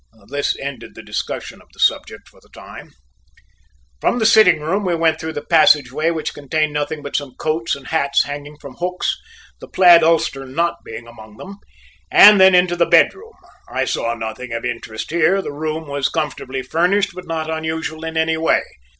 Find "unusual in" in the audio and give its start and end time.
17.51-18.17